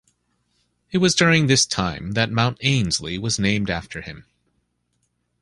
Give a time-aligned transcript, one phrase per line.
[0.91, 4.25] It was during this time that Mount Ainslie was named after him.